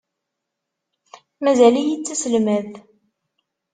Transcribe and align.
Mazal-iyi 1.43 1.95
d 1.97 2.01
taselmadt. 2.07 2.73